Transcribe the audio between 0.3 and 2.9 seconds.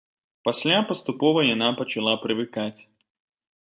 Пасля паступова яна пачала прывыкаць.